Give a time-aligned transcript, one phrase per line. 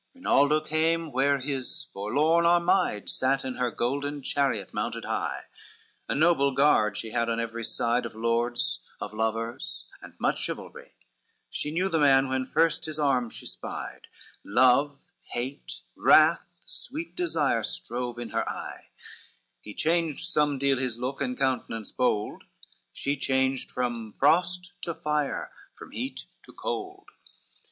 [0.01, 5.43] LXI Rinaldo came where his forlorn Armide Sate on her golden chariot mounted high,
[6.09, 10.93] A noble guard she had on every side Of lords, of lovers, and much chivalry:
[11.51, 14.07] She knew the man when first his arms she spied,
[14.43, 18.87] Love, hate, wrath, sweet desire strove in her eye,
[19.61, 22.43] He changed somedeal his look and countenance bold,
[22.91, 27.07] She changed from frost to fire, from heat to cold.